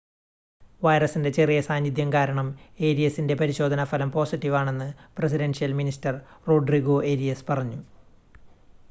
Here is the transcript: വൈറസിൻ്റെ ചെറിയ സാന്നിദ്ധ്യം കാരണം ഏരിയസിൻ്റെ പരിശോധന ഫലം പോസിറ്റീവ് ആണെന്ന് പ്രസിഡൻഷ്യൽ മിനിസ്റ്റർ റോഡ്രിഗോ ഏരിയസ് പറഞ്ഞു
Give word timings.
വൈറസിൻ്റെ 0.81 1.29
ചെറിയ 1.29 1.57
സാന്നിദ്ധ്യം 1.61 2.09
കാരണം 2.13 2.47
ഏരിയസിൻ്റെ 2.81 3.35
പരിശോധന 3.35 3.83
ഫലം 3.83 4.09
പോസിറ്റീവ് 4.11 4.55
ആണെന്ന് 4.55 4.89
പ്രസിഡൻഷ്യൽ 5.19 5.73
മിനിസ്റ്റർ 5.73 6.15
റോഡ്രിഗോ 6.47 6.97
ഏരിയസ് 7.11 7.47
പറഞ്ഞു 7.49 7.79